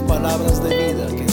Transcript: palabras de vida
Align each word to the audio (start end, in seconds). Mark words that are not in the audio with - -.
palabras 0.00 0.60
de 0.64 0.68
vida 0.68 1.25